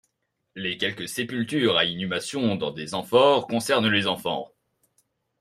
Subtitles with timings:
[0.55, 4.51] Les quelques sépultures à inhumation dans des amphores concernent les enfants.